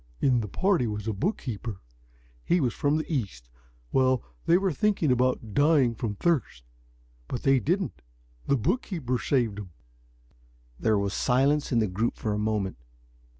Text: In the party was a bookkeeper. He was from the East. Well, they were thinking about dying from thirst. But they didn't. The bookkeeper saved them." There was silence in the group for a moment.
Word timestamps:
In 0.19 0.39
the 0.41 0.47
party 0.47 0.87
was 0.87 1.07
a 1.07 1.13
bookkeeper. 1.13 1.79
He 2.43 2.59
was 2.59 2.73
from 2.73 2.97
the 2.97 3.05
East. 3.07 3.51
Well, 3.91 4.23
they 4.47 4.57
were 4.57 4.73
thinking 4.73 5.11
about 5.11 5.53
dying 5.53 5.93
from 5.93 6.15
thirst. 6.15 6.63
But 7.27 7.43
they 7.43 7.59
didn't. 7.59 8.01
The 8.47 8.57
bookkeeper 8.57 9.19
saved 9.19 9.57
them." 9.59 9.69
There 10.79 10.97
was 10.97 11.13
silence 11.13 11.71
in 11.71 11.77
the 11.77 11.87
group 11.87 12.15
for 12.15 12.33
a 12.33 12.39
moment. 12.39 12.77